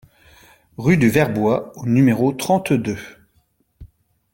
[0.77, 2.97] Rue du Vertbois au numéro trente-deux